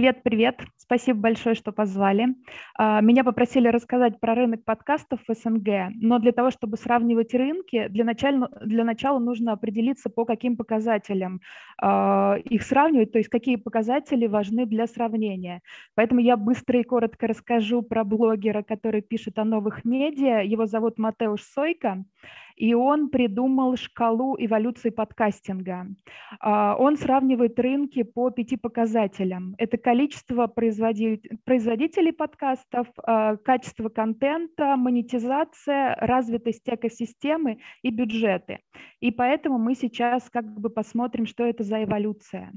Привет, 0.00 0.22
привет. 0.22 0.62
Спасибо 0.78 1.20
большое, 1.20 1.54
что 1.54 1.72
позвали. 1.72 2.28
А, 2.74 3.02
меня 3.02 3.22
попросили 3.22 3.68
рассказать 3.68 4.18
про 4.18 4.34
рынок 4.34 4.64
подкастов 4.64 5.20
в 5.28 5.34
СНГ, 5.34 5.92
но 5.94 6.18
для 6.18 6.32
того, 6.32 6.50
чтобы 6.50 6.78
сравнивать 6.78 7.34
рынки, 7.34 7.86
для 7.88 8.04
начала, 8.04 8.48
для 8.64 8.82
начала 8.82 9.18
нужно 9.18 9.52
определиться, 9.52 10.08
по 10.08 10.24
каким 10.24 10.56
показателям 10.56 11.42
а, 11.82 12.36
их 12.42 12.62
сравнивать, 12.62 13.12
то 13.12 13.18
есть 13.18 13.28
какие 13.28 13.56
показатели 13.56 14.26
важны 14.26 14.64
для 14.64 14.86
сравнения. 14.86 15.60
Поэтому 15.94 16.22
я 16.22 16.38
быстро 16.38 16.80
и 16.80 16.82
коротко 16.82 17.26
расскажу 17.26 17.82
про 17.82 18.02
блогера, 18.02 18.62
который 18.62 19.02
пишет 19.02 19.38
о 19.38 19.44
новых 19.44 19.84
медиа. 19.84 20.40
Его 20.42 20.64
зовут 20.64 20.96
Матеуш 20.96 21.42
Сойка 21.42 22.06
и 22.60 22.74
он 22.74 23.08
придумал 23.08 23.76
шкалу 23.76 24.36
эволюции 24.38 24.90
подкастинга. 24.90 25.86
А, 26.40 26.76
он 26.78 26.98
сравнивает 26.98 27.58
рынки 27.58 28.02
по 28.02 28.30
пяти 28.30 28.58
показателям. 28.58 29.54
Это 29.56 29.78
количество 29.78 30.46
производителей 30.46 32.12
подкастов, 32.12 32.86
а, 32.98 33.36
качество 33.36 33.88
контента, 33.88 34.76
монетизация, 34.76 35.96
развитость 36.00 36.68
экосистемы 36.68 37.60
и 37.82 37.90
бюджеты. 37.90 38.58
И 39.00 39.10
поэтому 39.10 39.58
мы 39.58 39.74
сейчас 39.74 40.28
как 40.28 40.44
бы 40.60 40.68
посмотрим, 40.68 41.24
что 41.24 41.44
это 41.44 41.64
за 41.64 41.82
эволюция. 41.84 42.52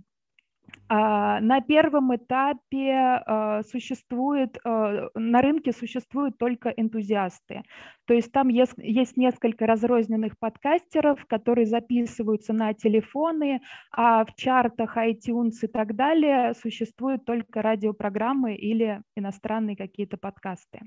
А, 0.90 1.40
на 1.40 1.62
первом 1.62 2.14
этапе 2.14 3.24
существует, 3.72 4.58
на 4.66 5.42
рынке 5.42 5.72
существуют 5.72 6.38
только 6.38 6.70
энтузиасты. 6.70 7.64
То 8.06 8.14
есть 8.14 8.32
там 8.32 8.50
есть, 8.50 8.74
есть 8.78 9.18
несколько 9.18 9.66
разрозненных 9.66 10.38
подкастеров, 10.38 11.26
которые 11.26 11.66
записываются 11.66 12.54
на 12.54 12.74
телефоны, 12.74 13.62
а 13.92 14.26
в 14.26 14.36
чартах 14.36 14.98
iTunes 14.98 15.54
и 15.62 15.68
так 15.68 15.96
далее 15.96 16.54
существуют 16.54 17.26
только 17.26 17.62
радиопрограммы 17.62 18.56
или 18.56 19.02
иностранные 19.16 19.76
какие-то 19.76 20.18
подкасты. 20.18 20.82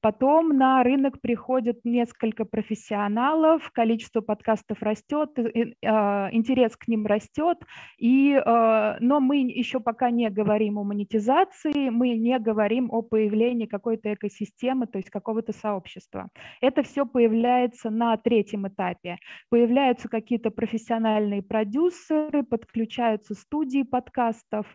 Потом 0.00 0.50
на 0.58 0.82
рынок 0.82 1.20
приходят 1.22 1.78
несколько 1.84 2.44
профессионалов, 2.44 3.70
количество 3.72 4.20
подкастов 4.20 4.82
растет, 4.82 5.30
интерес 5.38 6.76
к 6.76 6.88
ним 6.88 7.06
растет, 7.06 7.58
и, 7.98 8.38
но 8.44 9.20
мы 9.20 9.38
еще 9.38 9.80
пока 9.80 10.10
не 10.10 10.28
говорим 10.28 10.78
о 10.78 10.84
монетизации, 10.84 11.88
мы 11.88 12.10
не 12.10 12.38
говорим 12.38 12.90
о 12.92 13.00
появлении 13.00 13.64
какой-то 13.64 14.12
экосистемы, 14.12 14.86
то 14.86 14.98
есть 14.98 15.08
какого-то 15.08 15.52
сообщества. 15.52 16.28
Это 16.60 16.82
все 16.82 17.06
появляется 17.06 17.90
на 17.90 18.16
третьем 18.16 18.68
этапе. 18.68 19.18
Появляются 19.50 20.08
какие-то 20.08 20.50
профессиональные 20.50 21.42
продюсеры, 21.42 22.42
подключаются 22.42 23.34
студии 23.34 23.82
подкастов, 23.82 24.66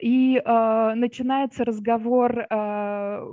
и 0.00 0.36
э, 0.36 0.94
начинается 0.94 1.64
разговор, 1.64 2.38
э, 2.38 2.46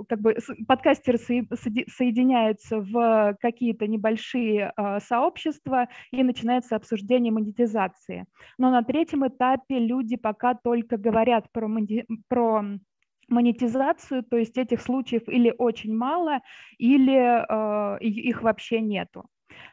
как 0.08 0.20
бы 0.20 0.36
подкастеры 0.66 1.18
соединяются 1.18 2.80
в 2.80 3.36
какие-то 3.40 3.86
небольшие 3.86 4.72
э, 4.76 5.00
сообщества, 5.00 5.88
и 6.10 6.22
начинается 6.22 6.76
обсуждение 6.76 7.32
монетизации. 7.32 8.26
Но 8.58 8.70
на 8.70 8.82
третьем 8.82 9.26
этапе 9.26 9.78
люди 9.78 10.16
пока 10.16 10.54
только 10.54 10.96
говорят 10.96 11.50
про, 11.52 11.68
про 12.28 12.64
монетизацию, 13.28 14.22
то 14.22 14.36
есть 14.36 14.58
этих 14.58 14.80
случаев 14.80 15.28
или 15.28 15.54
очень 15.56 15.94
мало, 15.94 16.40
или 16.78 17.16
э, 17.16 17.98
их 18.00 18.42
вообще 18.42 18.80
нету. 18.80 19.28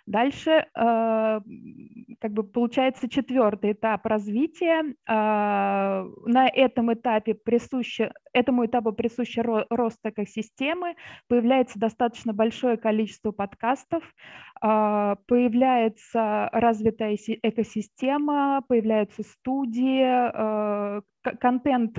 Дальше 0.05 0.51
э, 0.51 0.65
как 0.75 2.33
бы 2.33 2.43
получается 2.43 3.09
четвертый 3.09 3.73
этап 3.73 4.05
развития. 4.05 4.83
Э, 5.07 6.05
на 6.25 6.47
этом 6.47 6.93
этапе 6.93 7.35
присуще, 7.35 8.11
этому 8.33 8.65
этапу 8.65 8.91
присуще 8.93 9.41
рост 9.69 9.99
экосистемы, 10.03 10.95
появляется 11.27 11.79
достаточно 11.79 12.33
большое 12.33 12.77
количество 12.77 13.31
подкастов, 13.31 14.03
э, 14.03 15.15
появляется 15.27 16.49
развитая 16.51 17.15
экосистема, 17.15 18.63
появляются 18.67 19.23
студии, 19.23 21.01
контент 21.39 21.97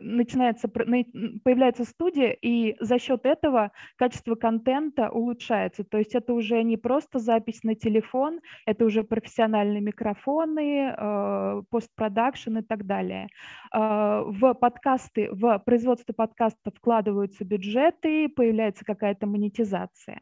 начинается, 0.00 0.68
появляется 0.68 1.84
студия, 1.84 2.30
и 2.30 2.76
за 2.80 2.98
счет 2.98 3.26
этого 3.26 3.72
качество 3.96 4.34
контента 4.36 5.10
улучшается. 5.10 5.84
То 5.84 5.98
есть 5.98 6.14
это 6.14 6.32
уже 6.32 6.62
не 6.62 6.76
просто 6.76 7.18
запись 7.24 7.62
на 7.64 7.74
телефон, 7.74 8.40
это 8.66 8.84
уже 8.84 9.02
профессиональные 9.02 9.80
микрофоны, 9.80 10.94
э, 10.96 11.62
постпродакшн 11.70 12.58
и 12.58 12.62
так 12.62 12.86
далее. 12.86 13.28
Э, 13.72 14.22
в 14.26 14.54
подкасты, 14.54 15.28
в 15.32 15.58
производство 15.64 16.12
подкастов 16.12 16.74
вкладываются 16.76 17.44
бюджеты, 17.44 18.28
появляется 18.28 18.84
какая-то 18.84 19.26
монетизация. 19.26 20.20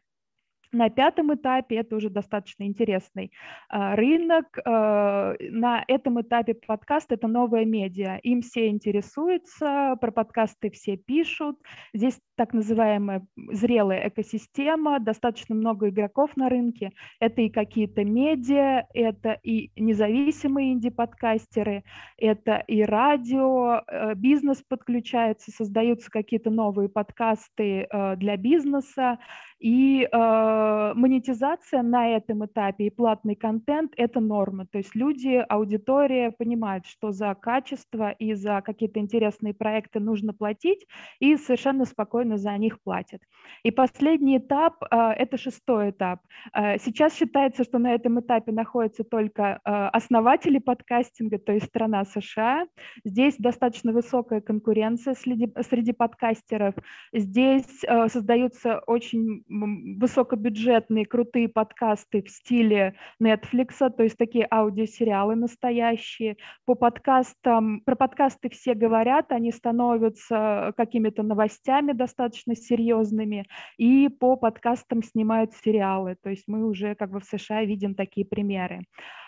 На 0.73 0.89
пятом 0.89 1.33
этапе 1.33 1.75
это 1.75 1.95
уже 1.95 2.09
достаточно 2.09 2.63
интересный 2.63 3.31
а, 3.69 3.95
рынок. 3.95 4.57
А, 4.65 5.35
на 5.39 5.85
этом 5.87 6.19
этапе 6.19 6.55
подкаст– 6.55 7.07
это 7.11 7.27
новая 7.27 7.63
медиа. 7.63 8.17
Им 8.23 8.41
все 8.41 8.69
интересуются, 8.69 9.95
про 10.01 10.11
подкасты 10.11 10.71
все 10.71 10.97
пишут. 10.97 11.59
Здесь 11.93 12.19
так 12.35 12.53
называемая 12.53 13.23
зрелая 13.51 14.07
экосистема, 14.09 14.99
достаточно 14.99 15.53
много 15.53 15.89
игроков 15.89 16.35
на 16.35 16.49
рынке. 16.49 16.91
Это 17.19 17.41
и 17.41 17.49
какие-то 17.49 18.03
медиа, 18.03 18.87
это 18.95 19.33
и 19.43 19.71
независимые 19.75 20.73
инди-подкастеры, 20.73 21.83
это 22.17 22.63
и 22.67 22.81
радио, 22.81 23.83
э, 23.87 24.15
бизнес 24.15 24.63
подключается, 24.67 25.51
создаются 25.51 26.09
какие-то 26.09 26.49
новые 26.49 26.89
подкасты 26.89 27.87
э, 27.91 28.15
для 28.15 28.37
бизнеса, 28.37 29.19
и 29.63 30.03
э, 30.11 30.93
монетизация 30.93 31.83
на 31.83 32.09
этом 32.09 32.45
этапе 32.45 32.87
и 32.87 32.89
платный 32.89 33.35
контент– 33.35 33.93
это 33.97 34.19
норма. 34.19 34.65
То 34.65 34.77
есть 34.79 34.93
люди, 34.93 35.43
аудитория 35.47 36.31
понимают, 36.31 36.85
что 36.85 37.11
за 37.11 37.33
качество 37.33 38.11
и 38.11 38.33
за 38.33 38.61
какие-то 38.61 38.99
интересные 38.99 39.53
проекты 39.53 40.01
нужно 40.01 40.33
платить, 40.33 40.85
и 41.19 41.37
совершенно 41.37 41.85
спокойно 41.85 42.37
за 42.37 42.57
них 42.57 42.81
платят. 42.83 43.21
И 43.63 43.71
последний 43.71 44.37
этап 44.37 44.83
э,– 44.83 44.95
это 45.17 45.37
шестой 45.37 45.91
этап. 45.91 46.19
Э, 46.53 46.77
сейчас 46.77 47.15
считается, 47.15 47.63
что 47.63 47.79
на 47.79 47.93
этом 47.93 48.19
этапе 48.19 48.51
находятся 48.51 49.05
только 49.05 49.61
э, 49.63 49.71
основатели 49.93 50.59
подкастинга, 50.59 51.39
то 51.39 51.53
есть 51.53 51.67
страна 51.67 52.03
США. 52.03 52.65
Здесь 53.05 53.35
достаточно 53.37 53.93
высокая 53.93 54.41
конкуренция 54.41 55.13
среди, 55.13 55.49
среди 55.61 55.93
подкастеров. 55.93 56.75
Здесь 57.13 57.81
э, 57.87 58.09
создаются 58.09 58.79
очень 58.87 59.45
высокобюджетные 59.53 61.05
крутые 61.05 61.47
подкасты 61.47 62.23
в 62.23 62.29
стиле 62.29 62.95
Netflix, 63.21 63.77
то 63.89 64.03
есть 64.03 64.17
такие 64.17 64.47
аудиосериалы 64.49 65.35
настоящие. 65.35 66.37
По 66.65 66.75
подкастам, 66.75 67.81
про 67.81 67.95
подкасты 67.95 68.49
все 68.49 68.73
говорят, 68.73 69.31
они 69.31 69.51
становятся 69.51 70.73
какими-то 70.75 71.23
новостями 71.23 71.91
достаточно 71.91 72.55
серьезными, 72.55 73.47
и 73.77 74.09
по 74.09 74.35
подкастам 74.35 75.03
снимают 75.03 75.53
сериалы, 75.53 76.15
то 76.21 76.29
есть 76.29 76.43
мы 76.47 76.65
уже 76.65 76.95
как 76.95 77.11
бы 77.11 77.19
в 77.19 77.25
США 77.25 77.63
видим 77.63 77.95
такие 77.95 78.25
примеры. 78.25 78.81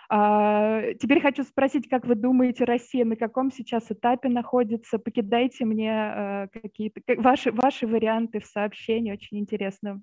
А, 0.09 0.93
теперь 0.99 1.21
хочу 1.21 1.43
спросить, 1.43 1.89
как 1.89 2.05
вы 2.05 2.15
думаете, 2.15 2.63
Россия 2.63 3.05
на 3.05 3.15
каком 3.15 3.51
сейчас 3.51 3.91
этапе 3.91 4.29
находится? 4.29 4.99
Покидайте 4.99 5.65
мне 5.65 5.91
э, 5.91 6.47
какие-то 6.53 7.01
ваши, 7.17 7.51
ваши 7.51 7.87
варианты 7.87 8.39
в 8.39 8.45
сообщении. 8.45 9.11
Очень 9.11 9.39
интересно 9.39 10.01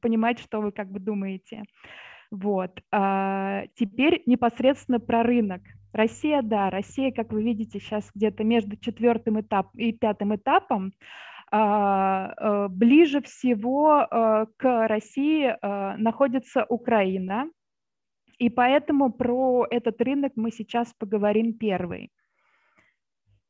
понимать, 0.00 0.38
что 0.38 0.60
вы 0.60 0.72
как 0.72 0.90
бы 0.90 1.00
думаете. 1.00 1.64
Вот. 2.30 2.80
А, 2.92 3.64
теперь 3.74 4.22
непосредственно 4.26 5.00
про 5.00 5.22
рынок. 5.22 5.62
Россия, 5.92 6.42
да, 6.42 6.70
Россия, 6.70 7.10
как 7.10 7.32
вы 7.32 7.42
видите, 7.42 7.80
сейчас 7.80 8.10
где-то 8.14 8.44
между 8.44 8.76
четвертым 8.76 9.40
этапом 9.40 9.80
и 9.80 9.92
пятым 9.92 10.36
этапом. 10.36 10.92
А, 11.50 12.34
э, 12.36 12.68
ближе 12.68 13.22
всего 13.22 14.06
э, 14.10 14.46
к 14.56 14.88
России 14.88 15.56
находится 15.96 16.64
Украина, 16.68 17.48
и 18.38 18.50
поэтому 18.50 19.12
про 19.12 19.66
этот 19.70 20.00
рынок 20.00 20.32
мы 20.36 20.50
сейчас 20.50 20.92
поговорим 20.98 21.54
первый. 21.58 22.10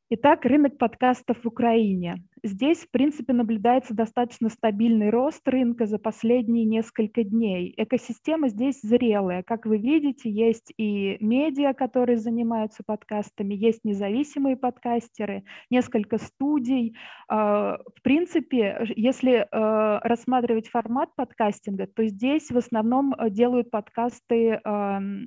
Итак, 0.09 0.45
рынок 0.45 0.77
подкастов 0.77 1.43
в 1.43 1.47
Украине. 1.49 2.23
Здесь, 2.41 2.77
в 2.77 2.91
принципе, 2.91 3.33
наблюдается 3.33 3.93
достаточно 3.93 4.47
стабильный 4.47 5.09
рост 5.09 5.45
рынка 5.45 5.85
за 5.85 5.99
последние 5.99 6.63
несколько 6.63 7.25
дней. 7.25 7.73
Экосистема 7.75 8.47
здесь 8.47 8.79
зрелая. 8.81 9.43
Как 9.43 9.65
вы 9.65 9.77
видите, 9.79 10.29
есть 10.29 10.71
и 10.77 11.17
медиа, 11.19 11.73
которые 11.73 12.15
занимаются 12.19 12.83
подкастами, 12.85 13.53
есть 13.53 13.83
независимые 13.83 14.55
подкастеры, 14.55 15.43
несколько 15.69 16.19
студий. 16.19 16.95
А, 17.27 17.77
в 17.93 18.01
принципе, 18.01 18.87
если 18.95 19.45
а, 19.51 19.99
рассматривать 20.05 20.69
формат 20.69 21.13
подкастинга, 21.17 21.85
то 21.85 22.05
здесь 22.05 22.49
в 22.49 22.57
основном 22.57 23.13
делают 23.29 23.69
подкасты 23.71 24.61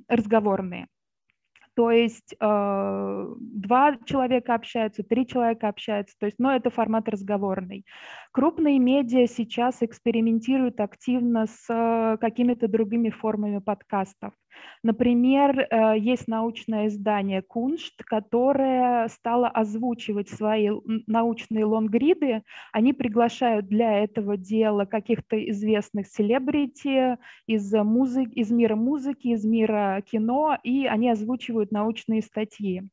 разговорные. 0.07 0.87
То 1.81 1.89
есть 1.89 2.35
э, 2.39 3.27
два 3.39 3.97
человека 4.05 4.53
общаются, 4.53 5.01
три 5.01 5.25
человека 5.25 5.67
общаются, 5.67 6.15
то 6.19 6.27
есть, 6.27 6.37
но 6.37 6.55
это 6.55 6.69
формат 6.69 7.09
разговорный. 7.09 7.87
Крупные 8.33 8.79
медиа 8.79 9.27
сейчас 9.27 9.83
экспериментируют 9.83 10.79
активно 10.79 11.47
с 11.47 11.65
э, 11.67 12.17
какими-то 12.17 12.69
другими 12.69 13.09
формами 13.09 13.59
подкастов. 13.59 14.31
Например, 14.83 15.59
э, 15.59 15.99
есть 15.99 16.29
научное 16.29 16.87
издание 16.87 17.41
Куншт, 17.41 18.01
которое 18.05 19.09
стало 19.09 19.49
озвучивать 19.49 20.29
свои 20.29 20.69
научные 21.07 21.65
лонгриды. 21.65 22.43
Они 22.71 22.93
приглашают 22.93 23.67
для 23.67 24.01
этого 24.01 24.37
дела 24.37 24.85
каких-то 24.85 25.37
известных 25.49 26.07
селебрити 26.07 27.17
из, 27.47 27.73
музыки, 27.73 28.31
из 28.39 28.49
мира 28.49 28.77
музыки, 28.77 29.27
из 29.27 29.43
мира 29.43 30.01
кино, 30.09 30.57
и 30.63 30.85
они 30.85 31.09
озвучивают 31.09 31.71
научные 31.71 32.21
статьи. 32.21 32.83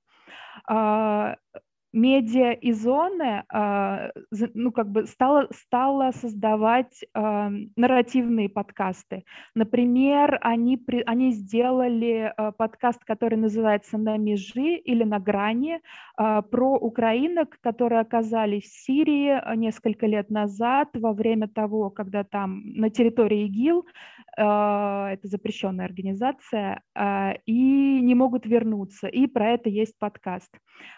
Медиа 1.92 2.52
и 2.52 2.72
зоны 2.72 3.44
а, 3.48 4.10
ну, 4.54 4.72
как 4.72 4.90
бы 4.90 5.06
стала, 5.06 5.48
стала 5.52 6.12
создавать 6.12 7.04
а, 7.14 7.50
нарративные 7.76 8.48
подкасты. 8.48 9.24
Например, 9.54 10.38
они, 10.42 10.76
при, 10.76 11.02
они 11.06 11.32
сделали 11.32 12.32
а, 12.36 12.52
подкаст, 12.52 13.04
который 13.04 13.38
называется 13.38 13.96
«На 13.96 14.18
межи» 14.18 14.76
или 14.76 15.04
«На 15.04 15.18
грани», 15.18 15.80
про 16.16 16.74
украинок, 16.74 17.58
которые 17.60 18.00
оказались 18.00 18.64
в 18.64 18.84
Сирии 18.84 19.40
несколько 19.56 20.06
лет 20.06 20.30
назад 20.30 20.88
во 20.94 21.12
время 21.12 21.46
того, 21.46 21.90
когда 21.90 22.24
там 22.24 22.72
на 22.74 22.90
территории 22.90 23.46
ИГИЛ, 23.46 23.86
это 24.38 25.20
запрещенная 25.22 25.86
организация, 25.86 26.82
и 27.46 28.00
не 28.00 28.14
могут 28.14 28.46
вернуться. 28.46 29.08
И 29.08 29.26
про 29.26 29.50
это 29.50 29.68
есть 29.68 29.98
подкаст. 29.98 30.50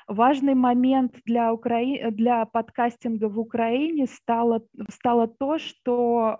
Важный 0.06 0.54
момент 0.54 1.16
для, 1.24 1.52
Укра... 1.52 2.10
для 2.10 2.44
подкастинга 2.44 3.28
в 3.28 3.38
Украине 3.38 4.06
стало, 4.06 4.62
стало 4.90 5.28
то, 5.28 5.58
что 5.58 6.36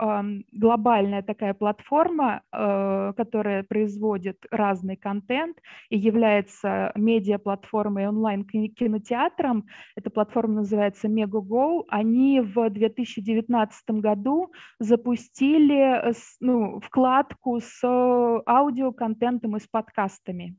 глобальная 0.52 1.22
такая 1.22 1.54
платформа, 1.54 2.42
э, 2.52 3.12
которая 3.16 3.62
производит 3.62 4.38
разный 4.50 4.96
контент 4.96 5.56
и 5.88 5.96
является 5.96 6.92
медиаплатформой 6.96 8.08
онлайн-кинотеатром, 8.08 9.66
эта 9.96 10.10
платформа 10.10 10.54
называется 10.54 11.08
MegaGo, 11.08 11.84
они 11.88 12.40
в 12.40 12.68
2019 12.70 13.90
году 13.90 14.52
запустили 14.78 16.12
ну, 16.40 16.80
вкладку 16.90 17.60
с 17.60 17.80
аудиоконтентом 17.84 19.56
и 19.56 19.60
с 19.60 19.68
подкастами 19.68 20.56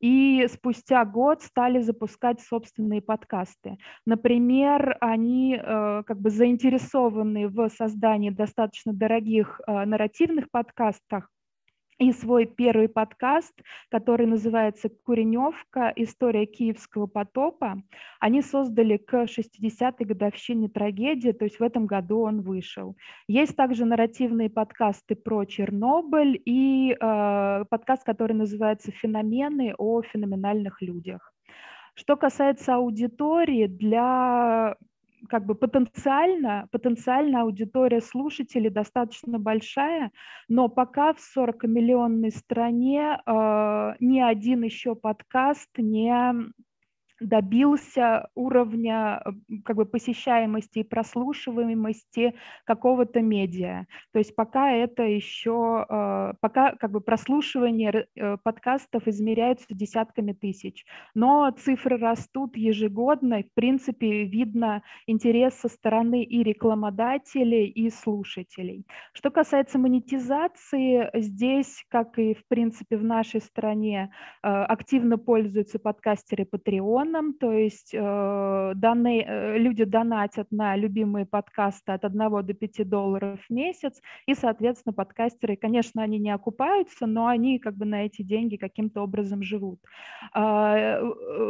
и 0.00 0.46
спустя 0.52 1.04
год 1.04 1.42
стали 1.42 1.80
запускать 1.80 2.40
собственные 2.40 3.02
подкасты. 3.02 3.78
Например, 4.06 4.96
они 5.00 5.56
э, 5.56 6.02
как 6.06 6.20
бы 6.20 6.30
заинтересованы 6.30 7.48
в 7.48 7.68
создании 7.68 8.30
достаточно 8.30 8.92
дорогих 8.92 9.60
э, 9.66 9.84
нарративных 9.84 10.50
подкастов, 10.50 11.26
и 12.02 12.12
свой 12.12 12.46
первый 12.46 12.88
подкаст, 12.88 13.54
который 13.88 14.26
называется 14.26 14.88
«Куреневка. 14.88 15.92
История 15.94 16.46
киевского 16.46 17.06
потопа». 17.06 17.80
Они 18.18 18.42
создали 18.42 18.96
к 18.96 19.14
60-й 19.14 20.04
годовщине 20.04 20.68
трагедии, 20.68 21.30
то 21.30 21.44
есть 21.44 21.60
в 21.60 21.62
этом 21.62 21.86
году 21.86 22.22
он 22.22 22.40
вышел. 22.40 22.96
Есть 23.28 23.54
также 23.54 23.84
нарративные 23.84 24.50
подкасты 24.50 25.14
про 25.14 25.44
Чернобыль 25.44 26.42
и 26.44 26.90
э, 26.92 27.64
подкаст, 27.70 28.02
который 28.02 28.32
называется 28.34 28.90
«Феномены 28.90 29.72
о 29.78 30.02
феноменальных 30.02 30.82
людях». 30.82 31.32
Что 31.94 32.16
касается 32.16 32.74
аудитории, 32.74 33.66
для 33.68 34.74
как 35.28 35.46
бы 35.46 35.54
потенциально, 35.54 36.68
потенциально 36.70 37.42
аудитория 37.42 38.00
слушателей 38.00 38.70
достаточно 38.70 39.38
большая, 39.38 40.10
но 40.48 40.68
пока 40.68 41.14
в 41.14 41.18
40-миллионной 41.36 42.30
стране 42.30 43.18
э, 43.24 43.94
ни 44.00 44.20
один 44.20 44.62
еще 44.62 44.94
подкаст 44.94 45.70
не 45.78 46.34
добился 47.22 48.28
уровня 48.34 49.22
как 49.64 49.76
бы 49.76 49.86
посещаемости 49.86 50.80
и 50.80 50.84
прослушиваемости 50.84 52.34
какого-то 52.64 53.20
медиа. 53.20 53.86
То 54.12 54.18
есть 54.18 54.34
пока 54.34 54.70
это 54.72 55.02
еще, 55.02 55.86
э, 55.88 56.32
пока 56.40 56.72
как 56.76 56.90
бы 56.90 57.00
прослушивание 57.00 58.06
э, 58.14 58.36
подкастов 58.42 59.06
измеряются 59.06 59.66
десятками 59.70 60.32
тысяч, 60.32 60.84
но 61.14 61.50
цифры 61.50 61.98
растут 61.98 62.56
ежегодно, 62.56 63.42
в 63.42 63.54
принципе 63.54 64.24
видно 64.24 64.82
интерес 65.06 65.54
со 65.54 65.68
стороны 65.68 66.22
и 66.22 66.42
рекламодателей, 66.42 67.66
и 67.66 67.90
слушателей. 67.90 68.86
Что 69.12 69.30
касается 69.30 69.78
монетизации, 69.78 71.10
здесь, 71.14 71.84
как 71.88 72.18
и 72.18 72.34
в 72.34 72.46
принципе 72.48 72.96
в 72.96 73.04
нашей 73.04 73.40
стране, 73.40 74.12
э, 74.42 74.48
активно 74.48 75.18
пользуются 75.18 75.78
подкастеры 75.78 76.44
Patreon, 76.44 77.11
Patreon, 77.12 77.32
то 77.34 77.52
есть 77.52 77.94
э, 77.94 78.72
данные, 78.74 79.24
э, 79.26 79.58
люди 79.58 79.84
донатят 79.84 80.48
на 80.50 80.76
любимые 80.76 81.26
подкасты 81.26 81.92
от 81.92 82.04
1 82.04 82.46
до 82.46 82.54
5 82.54 82.88
долларов 82.88 83.40
в 83.48 83.52
месяц, 83.52 84.00
и, 84.26 84.34
соответственно, 84.34 84.92
подкастеры, 84.92 85.56
конечно, 85.56 86.02
они 86.02 86.18
не 86.18 86.30
окупаются, 86.30 87.06
но 87.06 87.26
они 87.26 87.58
как 87.58 87.76
бы 87.76 87.84
на 87.84 88.06
эти 88.06 88.22
деньги 88.22 88.56
каким-то 88.56 89.02
образом 89.02 89.42
живут. 89.42 89.80
Э, 90.34 91.00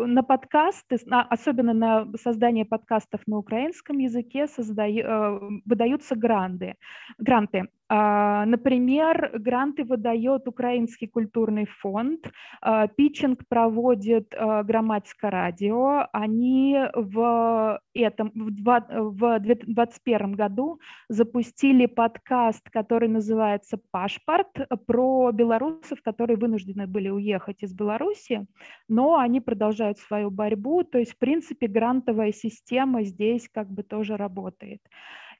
на 0.06 0.22
подкасты, 0.22 0.96
особенно 1.10 1.72
на 1.72 2.06
создание 2.16 2.64
подкастов 2.64 3.20
на 3.26 3.38
украинском 3.38 3.98
языке 3.98 4.46
создаю, 4.46 5.04
э, 5.04 5.40
выдаются 5.64 6.16
гранты. 6.16 6.74
гранты. 7.18 7.68
А, 7.94 8.46
например, 8.46 9.32
гранты 9.34 9.84
выдает 9.84 10.48
Украинский 10.48 11.06
культурный 11.06 11.66
фонд, 11.66 12.32
а, 12.62 12.86
питчинг 12.86 13.46
проводит 13.46 14.34
а, 14.34 14.62
Грамматика 14.62 15.28
радио. 15.28 16.08
Они 16.14 16.78
в 16.94 17.78
этом 17.92 18.32
в 18.34 19.38
2021 19.40 20.32
году 20.32 20.80
запустили 21.10 21.84
подкаст, 21.84 22.70
который 22.70 23.10
называется 23.10 23.78
«Пашпорт», 23.90 24.48
про 24.86 25.30
белорусов, 25.32 26.00
которые 26.02 26.38
вынуждены 26.38 26.86
были 26.86 27.10
уехать 27.10 27.62
из 27.62 27.74
Беларуси, 27.74 28.46
но 28.88 29.18
они 29.18 29.42
продолжают 29.42 29.98
свою 29.98 30.30
борьбу. 30.30 30.82
То 30.82 30.96
есть, 30.96 31.12
в 31.12 31.18
принципе, 31.18 31.66
грантовая 31.66 32.32
система 32.32 33.02
здесь 33.02 33.50
как 33.52 33.68
бы 33.68 33.82
тоже 33.82 34.16
работает. 34.16 34.80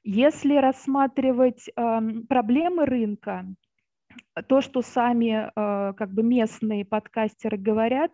Если 0.05 0.57
рассматривать 0.57 1.71
эм, 1.77 2.27
проблемы 2.27 2.87
рынка, 2.87 3.47
то, 4.49 4.61
что 4.61 4.83
сами 4.83 5.49
э, 5.55 5.93
как 5.95 6.13
бы 6.13 6.23
местные 6.23 6.85
подкастеры 6.85 7.57
говорят, 7.57 8.13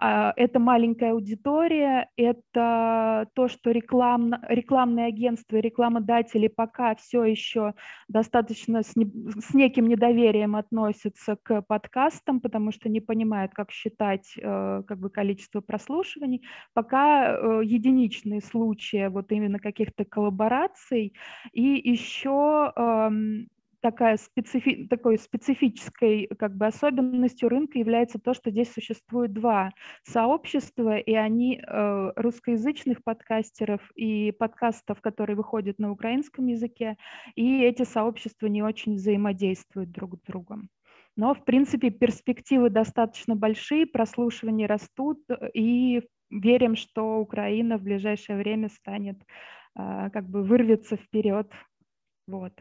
это 0.00 0.58
маленькая 0.58 1.12
аудитория, 1.12 2.08
это 2.16 3.28
то, 3.34 3.48
что 3.48 3.70
реклам, 3.70 4.34
рекламные 4.48 5.06
агентства 5.06 5.56
и 5.56 5.60
рекламодатели 5.60 6.48
пока 6.48 6.94
все 6.94 7.24
еще 7.24 7.74
достаточно 8.08 8.82
с, 8.82 8.96
не, 8.96 9.04
с 9.40 9.52
неким 9.52 9.88
недоверием 9.88 10.56
относятся 10.56 11.36
к 11.42 11.62
подкастам, 11.62 12.40
потому 12.40 12.72
что 12.72 12.88
не 12.88 13.00
понимают, 13.00 13.52
как 13.52 13.70
считать 13.70 14.32
э, 14.38 14.82
как 14.86 14.98
бы 14.98 15.10
количество 15.10 15.60
прослушиваний. 15.60 16.42
Пока 16.72 17.34
э, 17.34 17.60
единичные 17.64 18.40
случаи 18.40 19.08
вот 19.08 19.30
именно 19.32 19.58
каких-то 19.58 20.04
коллабораций. 20.04 21.14
И 21.52 21.62
еще 21.62 22.72
такая 23.80 24.16
специфи, 24.16 24.86
такой 24.88 25.18
специфической 25.18 26.28
как 26.38 26.56
бы 26.56 26.66
особенностью 26.66 27.48
рынка 27.48 27.78
является 27.78 28.18
то, 28.18 28.34
что 28.34 28.50
здесь 28.50 28.72
существует 28.72 29.32
два 29.32 29.70
сообщества, 30.02 30.96
и 30.98 31.14
они 31.14 31.60
э, 31.60 32.12
русскоязычных 32.16 33.02
подкастеров 33.02 33.80
и 33.94 34.32
подкастов, 34.32 35.00
которые 35.00 35.36
выходят 35.36 35.78
на 35.78 35.90
украинском 35.90 36.46
языке, 36.46 36.96
и 37.34 37.62
эти 37.62 37.82
сообщества 37.82 38.46
не 38.46 38.62
очень 38.62 38.94
взаимодействуют 38.94 39.90
друг 39.90 40.16
с 40.16 40.20
другом. 40.20 40.68
Но, 41.16 41.34
в 41.34 41.44
принципе, 41.44 41.90
перспективы 41.90 42.70
достаточно 42.70 43.34
большие, 43.34 43.86
прослушивания 43.86 44.66
растут, 44.66 45.18
и 45.54 46.02
верим, 46.30 46.76
что 46.76 47.18
Украина 47.18 47.78
в 47.78 47.82
ближайшее 47.82 48.38
время 48.38 48.68
станет, 48.68 49.18
э, 49.76 50.10
как 50.10 50.28
бы 50.28 50.42
вырвется 50.42 50.96
вперед. 50.96 51.50
Вот. 52.26 52.52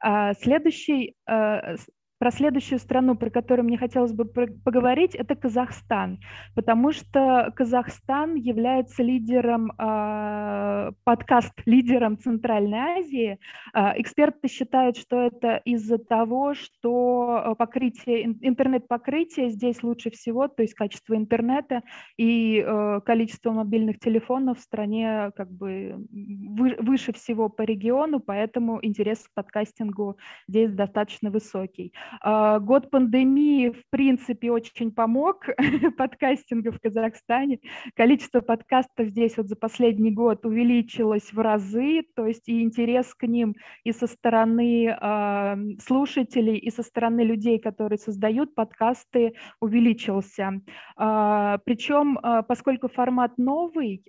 А, 0.00 0.34
следующий, 0.34 1.16
а, 1.26 1.76
про 2.18 2.30
следующую 2.30 2.78
страну, 2.78 3.16
про 3.16 3.30
которую 3.30 3.66
мне 3.66 3.76
хотелось 3.76 4.12
бы 4.12 4.24
поговорить, 4.24 5.14
это 5.14 5.34
Казахстан, 5.34 6.20
потому 6.54 6.92
что 6.92 7.52
Казахстан 7.56 8.34
является 8.34 9.02
лидером, 9.02 9.72
э, 9.78 10.92
подкаст-лидером 11.04 12.18
Центральной 12.18 12.98
Азии. 12.98 13.38
Э, 13.74 14.00
эксперты 14.00 14.48
считают, 14.48 14.96
что 14.96 15.20
это 15.20 15.56
из-за 15.64 15.98
того, 15.98 16.54
что 16.54 17.54
покрытие, 17.58 18.24
интернет-покрытие 18.24 19.50
здесь 19.50 19.82
лучше 19.82 20.10
всего, 20.10 20.48
то 20.48 20.62
есть 20.62 20.74
качество 20.74 21.14
интернета 21.14 21.82
и 22.16 22.64
э, 22.64 23.00
количество 23.04 23.50
мобильных 23.50 23.98
телефонов 23.98 24.58
в 24.58 24.62
стране 24.62 25.30
как 25.36 25.50
бы 25.50 26.06
вы, 26.10 26.76
выше 26.78 27.12
всего 27.12 27.48
по 27.48 27.62
региону, 27.62 28.20
поэтому 28.20 28.78
интерес 28.82 29.18
к 29.24 29.34
подкастингу 29.34 30.16
здесь 30.48 30.72
достаточно 30.72 31.30
высокий. 31.30 31.92
А, 32.20 32.58
год 32.58 32.90
пандемии, 32.90 33.70
в 33.70 33.82
принципе, 33.90 34.50
очень 34.50 34.92
помог 34.92 35.46
подкастингу 35.96 36.72
в 36.72 36.80
Казахстане. 36.80 37.60
Количество 37.94 38.40
подкастов 38.40 39.08
здесь 39.08 39.36
вот 39.36 39.48
за 39.48 39.56
последний 39.56 40.10
год 40.10 40.44
увеличилось 40.46 41.32
в 41.32 41.38
разы, 41.38 42.02
то 42.14 42.26
есть 42.26 42.48
и 42.48 42.62
интерес 42.62 43.14
к 43.14 43.26
ним 43.26 43.54
и 43.84 43.92
со 43.92 44.06
стороны 44.06 44.86
э, 44.88 45.56
слушателей, 45.80 46.56
и 46.56 46.70
со 46.70 46.82
стороны 46.82 47.22
людей, 47.22 47.58
которые 47.58 47.98
создают 47.98 48.54
подкасты, 48.54 49.34
увеличился. 49.60 50.60
Э, 50.98 51.58
причем, 51.64 52.18
поскольку 52.46 52.88
формат 52.88 53.38
новый, 53.38 54.04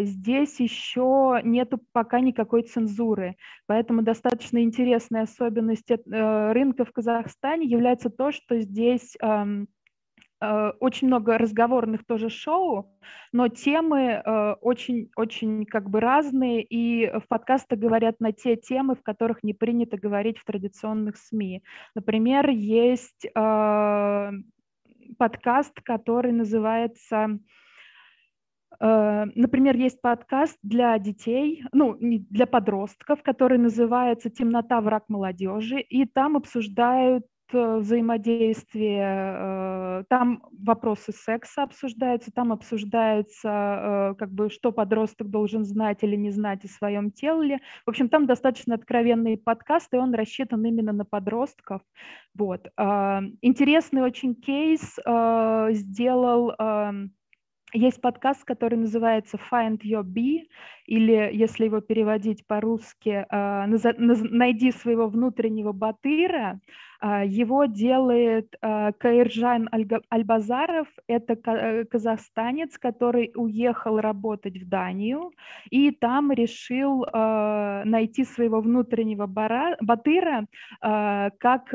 здесь 0.00 0.60
еще 0.60 1.40
нету 1.44 1.80
пока 1.92 2.20
никакой 2.20 2.62
цензуры, 2.62 3.36
поэтому 3.66 4.02
достаточно 4.02 4.62
интересная 4.62 5.22
особенность 5.22 5.90
э, 5.90 6.52
рынка 6.52 6.84
в 6.84 6.92
Казахстане 6.92 7.39
Казахстане 7.40 7.66
является 7.66 8.10
то, 8.10 8.32
что 8.32 8.60
здесь 8.60 9.16
э, 9.20 10.70
очень 10.80 11.06
много 11.06 11.38
разговорных 11.38 12.04
тоже 12.04 12.28
шоу, 12.28 12.94
но 13.32 13.48
темы 13.48 14.22
очень-очень 14.60 15.62
э, 15.62 15.66
как 15.66 15.88
бы 15.88 16.00
разные, 16.00 16.62
и 16.62 17.10
в 17.18 17.26
подкастах 17.28 17.78
говорят 17.78 18.20
на 18.20 18.32
те 18.32 18.56
темы, 18.56 18.94
в 18.94 19.02
которых 19.02 19.42
не 19.42 19.54
принято 19.54 19.96
говорить 19.96 20.38
в 20.38 20.44
традиционных 20.44 21.16
СМИ. 21.16 21.62
Например, 21.94 22.50
есть 22.50 23.24
э, 23.24 24.30
подкаст, 25.18 25.80
который 25.82 26.32
называется 26.32 27.38
Например, 28.82 29.76
есть 29.76 30.00
подкаст 30.00 30.56
для 30.62 30.98
детей, 30.98 31.62
ну, 31.72 31.96
для 32.00 32.46
подростков, 32.46 33.22
который 33.22 33.58
называется 33.58 34.30
«Темнота. 34.30 34.80
Враг 34.80 35.04
молодежи», 35.08 35.80
и 35.80 36.06
там 36.06 36.38
обсуждают 36.38 37.26
взаимодействие, 37.52 39.34
э, 40.02 40.04
там 40.08 40.42
вопросы 40.52 41.12
секса 41.12 41.62
обсуждаются, 41.62 42.30
там 42.32 42.52
обсуждается, 42.52 43.48
э, 43.48 44.14
как 44.18 44.32
бы, 44.32 44.50
что 44.50 44.72
подросток 44.72 45.28
должен 45.28 45.64
знать 45.64 46.02
или 46.02 46.16
не 46.16 46.30
знать 46.30 46.64
о 46.64 46.68
своем 46.68 47.10
теле. 47.10 47.60
В 47.86 47.90
общем, 47.90 48.08
там 48.08 48.26
достаточно 48.26 48.74
откровенный 48.74 49.36
подкаст, 49.36 49.92
и 49.94 49.96
он 49.96 50.14
рассчитан 50.14 50.64
именно 50.64 50.92
на 50.92 51.04
подростков. 51.04 51.82
Вот. 52.34 52.68
Интересный 53.42 54.02
очень 54.02 54.34
кейс 54.34 54.98
сделал 55.76 56.54
есть 57.72 58.00
подкаст, 58.00 58.44
который 58.44 58.78
называется 58.78 59.38
Find 59.50 59.78
Your 59.82 60.04
Bee, 60.04 60.48
или, 60.86 61.30
если 61.32 61.66
его 61.66 61.80
переводить 61.80 62.46
по-русски, 62.46 63.26
«Найди 63.30 64.72
своего 64.72 65.08
внутреннего 65.08 65.72
батыра». 65.72 66.60
А, 67.00 67.24
его 67.24 67.64
делает 67.64 68.54
а, 68.60 68.92
Каиржан 68.92 69.70
Альбазаров, 70.10 70.86
это 71.06 71.32
э, 71.32 71.84
казахстанец, 71.86 72.76
который 72.78 73.32
уехал 73.34 73.98
работать 74.00 74.58
в 74.58 74.68
Данию 74.68 75.32
и 75.70 75.92
там 75.92 76.30
решил 76.30 77.06
а, 77.10 77.82
найти 77.84 78.24
своего 78.24 78.60
внутреннего 78.60 79.26
батыра 79.26 80.46
как 80.80 81.74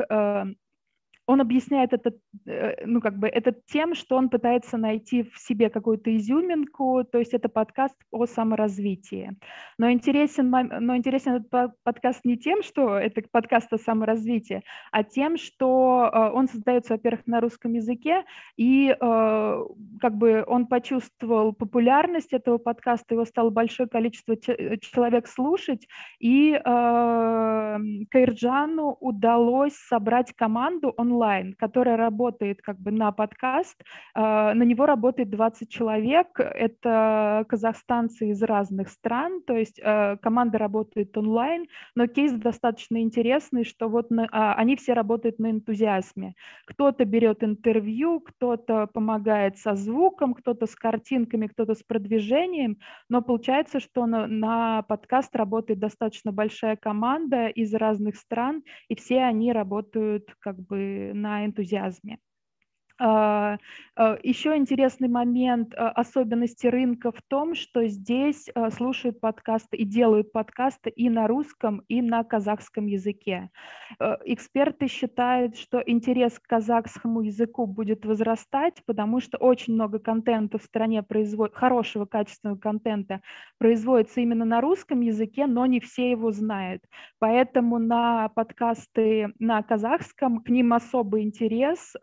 он 1.26 1.40
объясняет 1.40 1.92
это, 1.92 2.12
э, 2.46 2.86
ну, 2.86 3.00
как 3.00 3.18
бы, 3.18 3.26
это 3.28 3.52
тем, 3.66 3.94
что 3.94 4.16
он 4.16 4.28
пытается 4.28 4.76
найти 4.76 5.24
в 5.24 5.38
себе 5.38 5.70
какую-то 5.70 6.16
изюминку, 6.16 7.04
то 7.04 7.18
есть 7.18 7.34
это 7.34 7.48
подкаст 7.48 7.96
о 8.12 8.26
саморазвитии. 8.26 9.36
Но 9.76 9.90
интересен, 9.90 10.50
но 10.50 10.96
интересен 10.96 11.34
этот 11.34 11.74
подкаст 11.82 12.24
не 12.24 12.36
тем, 12.36 12.62
что 12.62 12.96
это 12.96 13.22
подкаст 13.30 13.72
о 13.72 13.78
саморазвитии, 13.78 14.62
а 14.92 15.02
тем, 15.02 15.36
что 15.36 16.08
э, 16.12 16.30
он 16.32 16.46
создается, 16.48 16.92
во-первых, 16.94 17.26
на 17.26 17.40
русском 17.40 17.72
языке, 17.72 18.24
и 18.56 18.90
э, 18.90 19.64
как 20.00 20.16
бы 20.16 20.44
он 20.46 20.66
почувствовал 20.66 21.52
популярность 21.52 22.32
этого 22.32 22.58
подкаста, 22.58 23.14
его 23.14 23.24
стало 23.24 23.50
большое 23.50 23.88
количество 23.88 24.36
человек 24.36 25.26
слушать, 25.26 25.88
и 26.20 26.52
Кайрджану 28.10 28.96
удалось 29.00 29.74
собрать 29.74 30.32
команду 30.34 30.94
онлайн, 30.96 31.15
онлайн, 31.16 31.54
которая 31.54 31.96
работает 31.96 32.60
как 32.62 32.78
бы 32.78 32.90
на 32.90 33.10
подкаст. 33.12 33.82
А, 34.14 34.54
на 34.54 34.62
него 34.62 34.86
работает 34.86 35.30
20 35.30 35.68
человек. 35.70 36.28
Это 36.38 37.44
казахстанцы 37.48 38.28
из 38.28 38.42
разных 38.42 38.88
стран, 38.90 39.42
то 39.46 39.54
есть 39.56 39.80
а, 39.82 40.16
команда 40.16 40.58
работает 40.58 41.16
онлайн, 41.16 41.66
но 41.94 42.06
кейс 42.06 42.32
достаточно 42.32 43.00
интересный, 43.00 43.64
что 43.64 43.88
вот 43.88 44.10
на, 44.10 44.28
а, 44.30 44.54
они 44.54 44.76
все 44.76 44.92
работают 44.92 45.38
на 45.38 45.50
энтузиазме. 45.50 46.34
Кто-то 46.66 47.04
берет 47.04 47.42
интервью, 47.42 48.20
кто-то 48.20 48.86
помогает 48.86 49.58
со 49.58 49.74
звуком, 49.74 50.34
кто-то 50.34 50.66
с 50.66 50.74
картинками, 50.74 51.46
кто-то 51.46 51.74
с 51.74 51.82
продвижением, 51.82 52.76
но 53.08 53.22
получается, 53.22 53.80
что 53.80 54.06
на, 54.06 54.26
на 54.26 54.82
подкаст 54.82 55.34
работает 55.34 55.78
достаточно 55.78 56.32
большая 56.32 56.76
команда 56.76 57.46
из 57.46 57.74
разных 57.74 58.16
стран, 58.16 58.62
и 58.88 58.94
все 58.94 59.22
они 59.22 59.52
работают 59.52 60.34
как 60.40 60.56
бы 60.58 61.05
на 61.14 61.44
энтузиазме. 61.44 62.18
А, 62.98 63.58
а, 63.94 64.18
Еще 64.22 64.56
интересный 64.56 65.08
момент 65.08 65.74
а, 65.76 65.90
особенности 65.90 66.66
рынка 66.66 67.12
в 67.12 67.20
том, 67.28 67.54
что 67.54 67.86
здесь 67.86 68.48
слушают 68.74 69.20
подкасты 69.20 69.76
и 69.76 69.84
делают 69.84 70.32
подкасты 70.32 70.90
и 70.90 71.10
на 71.10 71.26
русском, 71.26 71.82
и 71.88 72.00
на 72.00 72.24
казахском 72.24 72.86
языке. 72.86 73.50
Эксперты 74.24 74.88
считают, 74.88 75.56
что 75.56 75.82
интерес 75.84 76.38
к 76.38 76.46
казахскому 76.46 77.22
языку 77.22 77.66
будет 77.66 78.04
возрастать, 78.04 78.82
потому 78.86 79.20
что 79.20 79.38
очень 79.38 79.74
много 79.74 79.98
контента 79.98 80.58
в 80.58 80.62
стране 80.62 81.02
производит, 81.02 81.54
хорошего 81.54 82.06
качественного 82.06 82.58
контента 82.58 83.20
производится 83.58 84.20
именно 84.20 84.44
на 84.44 84.60
русском 84.60 85.00
языке, 85.00 85.46
но 85.46 85.66
не 85.66 85.80
все 85.80 86.10
его 86.10 86.32
знают. 86.32 86.82
Поэтому 87.18 87.78
на 87.78 88.28
подкасты 88.30 89.32
на 89.38 89.62
казахском 89.62 90.40
к 90.40 90.48
ним 90.48 90.72
особый 90.72 91.22
интерес, 91.22 91.94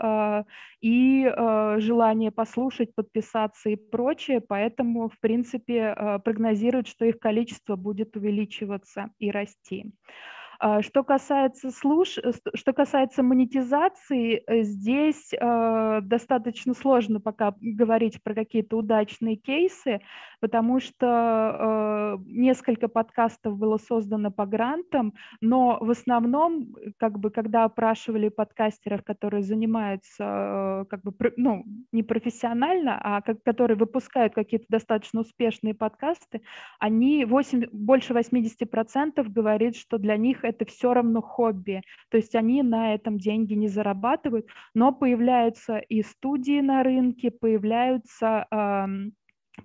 и 0.83 1.25
э, 1.25 1.75
желание 1.79 2.29
послушать, 2.29 2.93
подписаться 2.93 3.69
и 3.69 3.77
прочее, 3.77 4.41
поэтому, 4.41 5.07
в 5.07 5.17
принципе, 5.21 5.95
э, 5.95 6.19
прогнозируют, 6.19 6.89
что 6.89 7.05
их 7.05 7.19
количество 7.19 7.77
будет 7.77 8.17
увеличиваться 8.17 9.09
и 9.17 9.31
расти. 9.31 9.85
А, 9.85 10.42
что 10.81 11.03
касается 11.03 11.71
слуш, 11.71 12.17
э, 12.17 12.31
что 12.53 12.73
касается 12.73 13.21
монетизации, 13.21 14.43
э, 14.47 14.63
здесь 14.63 15.33
э, 15.33 15.99
достаточно 16.01 16.73
сложно 16.73 17.19
пока 17.19 17.55
говорить 17.59 18.21
про 18.23 18.33
какие-то 18.33 18.77
удачные 18.77 19.35
кейсы, 19.35 19.99
потому 20.39 20.79
что 20.79 22.19
несколько 22.25 22.87
подкастов 22.87 23.57
было 23.57 23.77
создано 23.77 24.31
по 24.31 24.45
грантам, 24.45 25.13
но 25.41 25.77
в 25.79 25.89
основном, 25.89 26.75
как 26.97 27.19
бы, 27.19 27.29
когда 27.29 27.63
опрашивали 27.63 28.29
подкастеров, 28.29 29.03
которые 29.03 29.43
занимаются, 29.43 30.85
как 30.89 31.01
бы, 31.01 31.13
ну, 31.37 31.63
не 31.91 32.03
профессионально, 32.03 32.99
а 33.01 33.21
которые 33.21 33.77
выпускают 33.77 34.33
какие-то 34.33 34.65
достаточно 34.69 35.21
успешные 35.21 35.73
подкасты, 35.73 36.41
они 36.79 37.25
8, 37.25 37.67
больше 37.71 38.13
80% 38.13 39.23
говорит, 39.29 39.75
что 39.75 39.97
для 39.97 40.17
них 40.17 40.43
это 40.43 40.52
все 40.65 40.93
равно 40.93 41.21
хобби. 41.21 41.81
То 42.09 42.17
есть 42.17 42.35
они 42.35 42.63
на 42.63 42.93
этом 42.93 43.17
деньги 43.17 43.53
не 43.53 43.67
зарабатывают, 43.67 44.47
но 44.73 44.91
появляются 44.91 45.77
и 45.77 46.03
студии 46.03 46.61
на 46.61 46.83
рынке, 46.83 47.31
появляются 47.31 48.47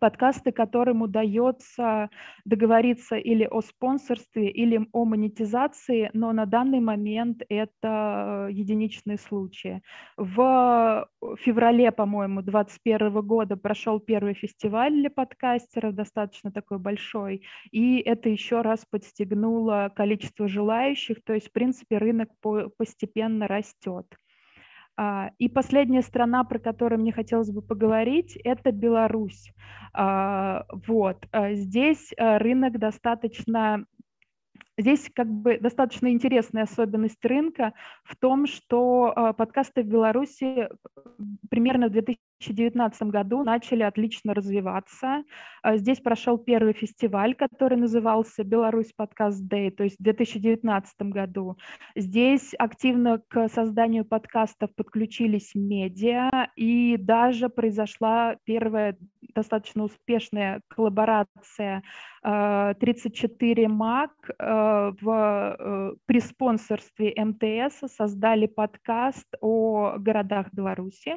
подкасты, 0.01 0.53
которым 0.53 1.03
удается 1.03 2.11
договориться 2.45 3.17
или 3.17 3.45
о 3.45 3.63
спонсорстве, 3.63 4.51
или 4.51 4.87
о 4.93 5.05
монетизации, 5.05 6.11
но 6.13 6.33
на 6.33 6.47
данный 6.47 6.81
момент 6.81 7.43
это 7.49 8.49
единичные 8.51 9.19
случаи. 9.19 9.83
В 10.17 11.09
феврале, 11.39 11.91
по-моему, 11.91 12.43
2021 12.43 13.27
года 13.27 13.57
прошел 13.57 13.99
первый 13.99 14.35
фестиваль 14.35 14.93
для 14.93 15.11
подкастеров, 15.11 15.95
достаточно 15.95 16.53
такой 16.53 16.79
большой, 16.79 17.43
и 17.71 17.99
это 18.01 18.29
еще 18.29 18.61
раз 18.61 18.85
подстегнуло 18.91 19.91
количество 19.95 20.49
желающих, 20.49 21.25
то 21.25 21.33
есть, 21.33 21.49
в 21.49 21.53
принципе, 21.53 21.99
рынок 21.99 22.29
постепенно 22.77 23.49
растет. 23.49 24.07
А, 25.01 25.31
и 25.39 25.49
последняя 25.49 26.03
страна, 26.03 26.43
про 26.43 26.59
которую 26.59 27.01
мне 27.01 27.13
хотелось 27.13 27.53
бы 27.53 27.63
поговорить, 27.63 28.37
это 28.43 28.73
Беларусь. 28.73 29.53
А, 29.95 30.65
вот. 30.89 31.25
А, 31.31 31.53
здесь 31.53 32.13
рынок 32.19 32.79
достаточно 32.79 33.87
Здесь 34.81 35.11
как 35.13 35.27
бы 35.27 35.59
достаточно 35.59 36.09
интересная 36.13 36.63
особенность 36.63 37.25
рынка 37.25 37.73
в 38.05 38.15
том, 38.15 38.47
что 38.47 39.35
подкасты 39.37 39.83
в 39.83 39.87
Беларуси 39.87 40.69
примерно 41.51 41.89
в 41.89 41.97
2019 42.39 43.03
году 43.05 43.43
начали 43.43 43.83
отлично 43.83 44.35
развиваться. 44.35 45.25
Э, 45.63 45.77
здесь 45.77 46.01
прошел 46.01 46.39
первый 46.39 46.73
фестиваль, 46.73 47.35
который 47.35 47.77
назывался 47.77 48.45
«Беларусь 48.45 48.93
подкаст 48.95 49.43
Day», 49.43 49.71
то 49.71 49.85
есть 49.85 49.97
в 49.99 50.03
2019 50.03 51.03
году. 51.03 51.57
Здесь 51.97 52.55
активно 52.59 53.21
к 53.29 53.49
созданию 53.49 54.05
подкастов 54.05 54.75
подключились 54.75 55.55
медиа, 55.55 56.49
и 56.57 56.97
даже 56.97 57.49
произошла 57.49 58.37
первая 58.45 58.97
достаточно 59.35 59.85
успешная 59.85 60.63
коллаборация 60.69 61.83
34 62.23 63.65
э, 63.65 63.69
МАК 63.69 64.11
э, 64.39 64.93
в, 65.01 65.97
при 66.07 66.21
спонсорстве 66.21 67.15
МТС 67.17 67.93
создали 67.95 68.47
подкаст 68.47 69.27
о 69.41 69.95
городах 69.99 70.49
Беларуси. 70.53 71.17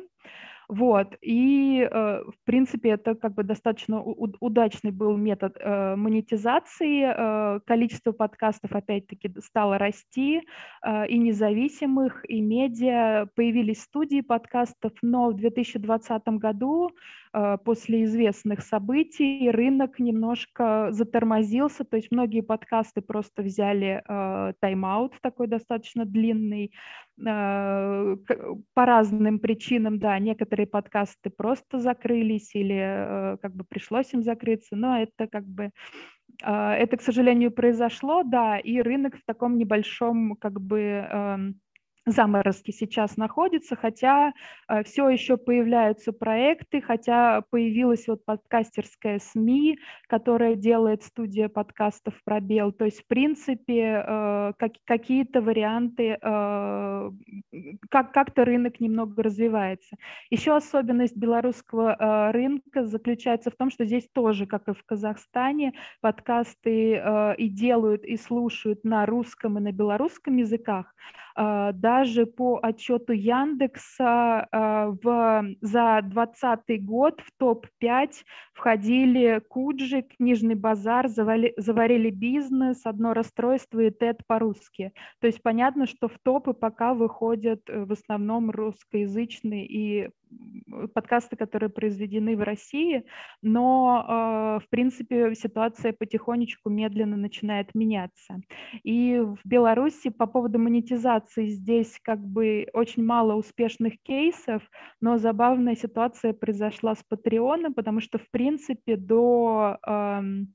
Вот, 0.74 1.18
и, 1.22 1.86
в 1.92 2.46
принципе, 2.46 2.92
это 2.92 3.14
как 3.14 3.34
бы 3.34 3.44
достаточно 3.44 4.02
удачный 4.02 4.92
был 4.92 5.18
метод 5.18 5.58
монетизации. 5.62 7.60
Количество 7.66 8.14
подкастов, 8.14 8.72
опять-таки, 8.72 9.34
стало 9.42 9.78
расти, 9.78 10.42
и 11.10 11.18
независимых, 11.18 12.24
и 12.26 12.40
медиа. 12.40 13.28
Появились 13.36 13.82
студии 13.82 14.22
подкастов, 14.22 14.94
но 15.02 15.32
в 15.32 15.36
2020 15.36 16.26
году 16.40 16.92
Э, 16.92 17.21
после 17.64 18.04
известных 18.04 18.62
событий 18.62 19.50
рынок 19.52 20.00
немножко 20.00 20.90
затормозился, 20.92 21.84
то 21.84 21.98
есть 21.98 22.12
многие 22.12 22.42
подкасты 22.42 23.02
просто 23.02 23.42
взяли 23.42 24.04
э, 24.08 24.54
тайм-аут 24.60 25.14
такой 25.22 25.48
достаточно 25.48 26.06
длинный, 26.06 26.72
э, 27.20 28.18
по 28.74 28.86
разным 28.86 29.40
причинам, 29.40 30.00
да, 30.00 30.20
некоторые 30.20 30.68
подкасты 30.68 31.30
просто 31.30 31.80
закрылись 31.80 32.54
или 32.56 33.38
как 33.42 33.56
бы 33.56 33.64
пришлось 33.64 34.14
им 34.14 34.24
закрыться, 34.24 34.76
но 34.76 35.02
это 35.02 35.28
как 35.28 35.46
бы 35.46 35.72
это, 36.44 36.98
к 36.98 37.02
сожалению, 37.02 37.52
произошло, 37.52 38.24
да, 38.24 38.58
и 38.58 38.82
рынок 38.82 39.18
в 39.18 39.26
таком 39.26 39.58
небольшом 39.58 40.36
как 40.38 40.60
бы 40.60 41.54
заморозки 42.06 42.72
сейчас 42.72 43.16
находится, 43.18 43.76
хотя 43.76 44.34
э, 44.68 44.84
все 44.84 45.10
еще 45.10 45.38
появляются 45.38 46.12
проекты, 46.12 46.82
хотя 46.82 47.42
появилась 47.50 48.08
вот 48.08 48.26
подкастерская 48.26 49.20
СМИ, 49.20 49.78
которая 50.08 50.56
делает 50.56 51.04
студия 51.04 51.48
подкастов 51.48 52.16
«Пробел». 52.26 52.72
То 52.72 52.86
есть, 52.86 53.02
в 53.02 53.08
принципе, 53.08 54.04
э, 54.06 54.54
как, 54.58 54.72
какие-то 54.86 55.42
варианты, 55.42 56.18
э, 56.20 57.12
как, 57.90 58.12
как-то 58.14 58.46
рынок 58.46 58.80
немного 58.80 59.22
развивается. 59.22 59.96
Еще 60.32 60.56
особенность 60.56 61.16
белорусского 61.16 62.32
рынка 62.32 62.86
заключается 62.86 63.52
в 63.52 63.56
том, 63.56 63.70
что 63.70 63.86
здесь 63.86 64.08
тоже, 64.12 64.46
как 64.48 64.68
и 64.68 64.74
в 64.74 64.84
Казахстане, 64.86 65.74
подкасты 66.02 67.02
и 67.38 67.50
делают, 67.50 68.04
и 68.06 68.18
слушают 68.18 68.84
на 68.84 69.06
русском 69.06 69.58
и 69.58 69.62
на 69.62 69.72
белорусском 69.72 70.38
языках. 70.38 70.94
Э, 71.36 71.72
даже 71.92 72.26
по 72.26 72.60
отчету 72.64 73.12
Яндекса 73.14 74.48
э, 74.52 74.96
в, 75.04 75.46
за 75.62 76.00
2020 76.04 76.86
год 76.86 77.22
в 77.22 77.32
топ-5 77.38 78.12
входили 78.54 79.42
Куджи, 79.50 80.02
Книжный 80.02 80.56
базар, 80.56 81.10
завали, 81.10 81.54
Заварили 81.58 82.10
бизнес, 82.10 82.86
Одно 82.86 83.14
расстройство 83.14 83.80
и 83.82 83.90
ТЭД 83.90 84.26
по-русски. 84.26 84.94
То 85.20 85.28
есть 85.28 85.42
понятно, 85.44 85.86
что 85.86 86.08
в 86.08 86.18
топы 86.24 86.54
пока 86.54 86.94
выходят 86.94 87.62
э, 87.68 87.84
в 87.84 87.92
основном 87.92 88.52
русскоязычные 88.52 89.66
и 89.66 90.10
подкасты, 90.94 91.36
которые 91.36 91.70
произведены 91.70 92.36
в 92.36 92.42
России, 92.42 93.04
но, 93.42 94.06
э, 94.08 94.66
в 94.66 94.70
принципе, 94.70 95.36
ситуация 95.36 95.94
потихонечку 95.94 96.70
медленно 96.70 97.18
начинает 97.18 97.74
меняться. 97.76 98.42
И 98.84 99.20
в 99.20 99.40
Беларуси 99.46 100.10
по 100.10 100.28
поводу 100.28 100.60
монетизации 100.60 101.48
здесь 101.48 102.00
как 102.02 102.20
бы 102.20 102.68
очень 102.74 103.04
мало 103.04 103.36
успешных 103.36 103.94
кейсов, 104.04 104.62
но 105.02 105.18
забавная 105.18 105.76
ситуация 105.76 106.34
произошла 106.34 106.96
с 106.96 107.04
Патреона, 107.04 107.72
потому 107.72 108.00
что, 108.02 108.18
в 108.18 108.30
принципе, 108.32 108.96
до 108.96 109.78
эм, 109.86 110.54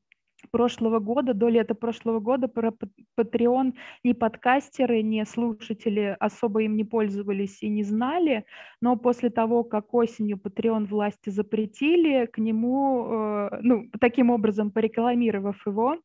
прошлого 0.50 0.98
года, 0.98 1.34
до 1.34 1.48
лета 1.48 1.74
прошлого 1.74 2.20
года 2.20 2.48
про 2.48 2.72
Patreon 3.18 3.74
ни 4.04 4.12
подкастеры, 4.12 5.02
ни 5.02 5.22
слушатели 5.24 6.16
особо 6.20 6.62
им 6.62 6.76
не 6.76 6.84
пользовались 6.84 7.62
и 7.62 7.68
не 7.68 7.82
знали, 7.82 8.44
но 8.80 8.96
после 8.96 9.30
того, 9.30 9.64
как 9.64 9.94
осенью 9.94 10.36
Patreon 10.36 10.86
власти 10.86 11.30
запретили, 11.30 12.26
к 12.26 12.38
нему, 12.38 13.06
э, 13.08 13.58
ну, 13.62 13.88
таким 14.00 14.30
образом 14.30 14.70
порекламировав 14.70 15.66
его, 15.66 15.96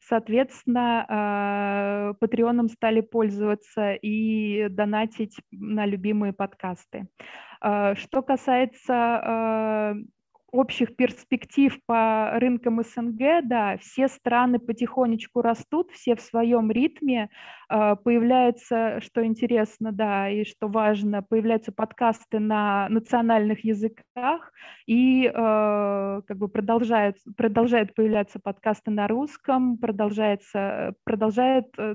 соответственно, 0.00 2.16
Patreon 2.20 2.66
э, 2.66 2.68
стали 2.68 3.00
пользоваться 3.00 3.94
и 3.94 4.68
донатить 4.68 5.36
на 5.50 5.86
любимые 5.86 6.32
подкасты. 6.32 7.08
Э, 7.62 7.94
что 7.96 8.22
касается 8.22 9.96
общих 10.52 10.96
перспектив 10.96 11.78
по 11.86 12.32
рынкам 12.34 12.82
СНГ, 12.82 13.42
да, 13.44 13.76
все 13.78 14.08
страны 14.08 14.58
потихонечку 14.58 15.42
растут, 15.42 15.90
все 15.92 16.16
в 16.16 16.20
своем 16.20 16.70
ритме, 16.70 17.30
а, 17.68 17.96
появляется, 17.96 19.00
что 19.00 19.24
интересно, 19.24 19.92
да, 19.92 20.28
и 20.28 20.44
что 20.44 20.68
важно, 20.68 21.22
появляются 21.22 21.72
подкасты 21.72 22.38
на 22.38 22.88
национальных 22.88 23.64
языках, 23.64 24.52
и 24.86 25.30
а, 25.32 26.22
как 26.26 26.36
бы 26.36 26.48
продолжают, 26.48 27.16
продолжают 27.36 27.94
появляться 27.94 28.40
подкасты 28.40 28.90
на 28.90 29.06
русском, 29.06 29.78
продолжается, 29.78 30.94
продолжает, 31.04 31.66
э, 31.78 31.94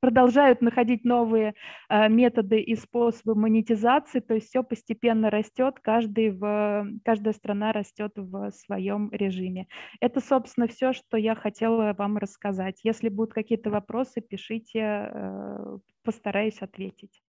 продолжают 0.00 0.60
находить 0.60 1.04
новые 1.04 1.54
а, 1.88 2.08
методы 2.08 2.60
и 2.60 2.74
способы 2.74 3.34
монетизации, 3.34 4.20
то 4.20 4.34
есть 4.34 4.48
все 4.48 4.62
постепенно 4.62 5.30
растет, 5.30 5.76
каждый 5.80 6.30
в 6.30 6.95
каждая 7.04 7.34
страна 7.34 7.72
растет 7.72 8.12
в 8.16 8.50
своем 8.52 9.10
режиме. 9.12 9.66
Это, 10.00 10.20
собственно, 10.20 10.66
все, 10.68 10.92
что 10.92 11.16
я 11.16 11.34
хотела 11.34 11.94
вам 11.94 12.16
рассказать. 12.18 12.80
Если 12.84 13.08
будут 13.08 13.34
какие-то 13.34 13.70
вопросы, 13.70 14.20
пишите, 14.20 14.80
э, 14.80 15.78
постараюсь 16.04 16.60
ответить. 16.62 17.22